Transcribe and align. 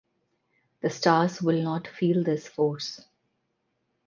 The 0.81 0.89
stars 0.89 1.43
will 1.43 1.61
not 1.61 1.87
feel 1.87 2.23
this 2.23 2.47
force. 2.47 3.01